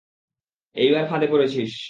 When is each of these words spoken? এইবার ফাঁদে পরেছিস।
এইবার 0.75 1.03
ফাঁদে 1.09 1.27
পরেছিস। 1.27 1.71